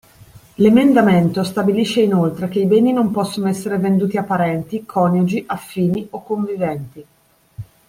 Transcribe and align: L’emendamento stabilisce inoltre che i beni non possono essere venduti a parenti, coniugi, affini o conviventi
L’emendamento 0.55 1.43
stabilisce 1.43 2.01
inoltre 2.01 2.47
che 2.47 2.57
i 2.57 2.65
beni 2.65 2.91
non 2.91 3.11
possono 3.11 3.47
essere 3.49 3.77
venduti 3.77 4.17
a 4.17 4.23
parenti, 4.23 4.83
coniugi, 4.83 5.43
affini 5.45 6.07
o 6.09 6.23
conviventi 6.23 7.05